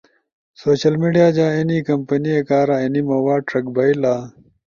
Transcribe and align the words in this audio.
سوشل 0.61 0.93
میڈیا 1.01 1.27
جاں 1.35 1.51
اینی 1.55 1.77
کمپینے 1.89 2.35
کارا 2.49 2.75
اینی 2.83 3.01
مواد 3.09 3.41
ݜک 3.49 3.65
بئیلا۔ 3.75 4.15